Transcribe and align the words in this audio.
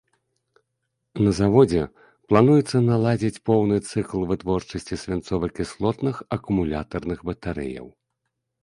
На 1.25 1.31
заводзе 1.39 1.81
плануецца 2.33 2.77
наладзіць 2.89 3.43
поўны 3.51 3.77
цыкл 3.89 4.19
вытворчасці 4.33 5.01
свінцова-кіслотных 5.03 6.15
акумулятарных 6.39 7.17
батарэяў. 7.31 7.87